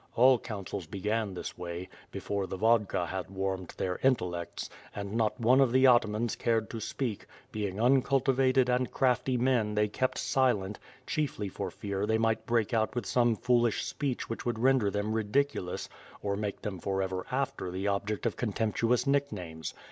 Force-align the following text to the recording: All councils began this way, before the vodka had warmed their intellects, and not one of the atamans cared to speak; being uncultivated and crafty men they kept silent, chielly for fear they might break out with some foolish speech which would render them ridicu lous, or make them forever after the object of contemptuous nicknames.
All 0.15 0.39
councils 0.39 0.87
began 0.87 1.35
this 1.35 1.55
way, 1.59 1.87
before 2.09 2.47
the 2.47 2.57
vodka 2.57 3.05
had 3.05 3.29
warmed 3.29 3.75
their 3.77 3.99
intellects, 4.01 4.67
and 4.95 5.13
not 5.13 5.39
one 5.39 5.61
of 5.61 5.71
the 5.71 5.83
atamans 5.85 6.35
cared 6.35 6.71
to 6.71 6.79
speak; 6.79 7.27
being 7.51 7.79
uncultivated 7.79 8.67
and 8.67 8.89
crafty 8.89 9.37
men 9.37 9.75
they 9.75 9.87
kept 9.87 10.17
silent, 10.17 10.79
chielly 11.05 11.49
for 11.51 11.69
fear 11.69 12.07
they 12.07 12.17
might 12.17 12.47
break 12.47 12.73
out 12.73 12.95
with 12.95 13.05
some 13.05 13.35
foolish 13.35 13.85
speech 13.85 14.27
which 14.27 14.43
would 14.43 14.57
render 14.57 14.89
them 14.89 15.13
ridicu 15.13 15.63
lous, 15.63 15.87
or 16.23 16.35
make 16.35 16.63
them 16.63 16.79
forever 16.79 17.23
after 17.29 17.69
the 17.69 17.87
object 17.87 18.25
of 18.25 18.35
contemptuous 18.35 19.05
nicknames. 19.05 19.75